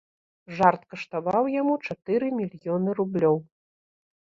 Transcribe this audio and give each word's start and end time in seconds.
Жарт 0.59 0.81
каштаваў 0.93 1.43
яму 1.61 1.73
чатыры 1.85 2.33
мільёны 2.41 2.99
рублёў. 3.03 3.37